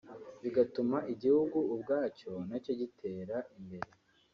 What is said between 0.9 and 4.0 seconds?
igihugu ubwacyo na cyo gitera imbere